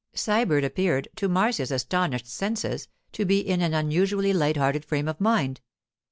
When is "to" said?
1.17-1.29, 3.11-3.23